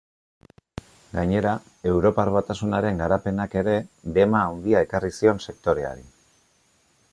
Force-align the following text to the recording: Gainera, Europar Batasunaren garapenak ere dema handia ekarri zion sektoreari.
Gainera, 1.17 1.51
Europar 1.91 2.31
Batasunaren 2.37 3.03
garapenak 3.03 3.55
ere 3.63 3.77
dema 4.17 4.43
handia 4.49 4.83
ekarri 4.89 5.15
zion 5.21 5.45
sektoreari. 5.49 6.05